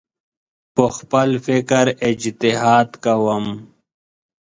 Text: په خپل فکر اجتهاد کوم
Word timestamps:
په 0.75 0.85
خپل 0.97 1.29
فکر 1.47 1.85
اجتهاد 2.09 2.89
کوم 3.03 3.45